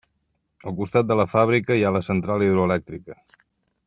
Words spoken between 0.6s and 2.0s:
Al costat de la fàbrica hi ha